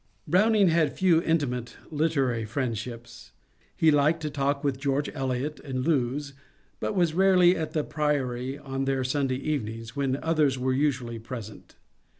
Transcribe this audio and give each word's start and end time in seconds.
Browning 0.27 0.69
had 0.69 0.97
few 0.97 1.21
intimate 1.21 1.77
literary 1.91 2.43
friendships. 2.43 3.33
He 3.75 3.91
liked 3.91 4.19
to 4.23 4.31
talk 4.31 4.63
with 4.63 4.79
George 4.79 5.09
Eliot 5.13 5.59
and 5.59 5.85
Lewes, 5.85 6.33
but 6.79 6.95
was 6.95 7.13
rarely 7.13 7.55
at 7.55 7.73
the 7.73 7.83
Priory 7.83 8.57
on 8.57 8.85
their 8.85 9.03
Sunday 9.03 9.35
evenings, 9.35 9.95
when 9.95 10.17
others 10.23 10.57
were 10.57 10.73
usually 10.73 11.19
present. 11.19 11.75